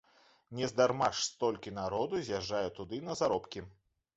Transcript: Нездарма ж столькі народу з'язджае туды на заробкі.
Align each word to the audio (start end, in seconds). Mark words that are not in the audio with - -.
Нездарма 0.59 1.09
ж 1.17 1.21
столькі 1.27 1.73
народу 1.81 2.25
з'язджае 2.29 2.65
туды 2.81 3.03
на 3.11 3.19
заробкі. 3.21 3.59